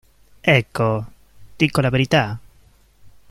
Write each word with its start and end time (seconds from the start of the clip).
Ecco, 0.55 1.05
dico 1.55 1.79
la 1.79 1.91
verità. 1.91 2.39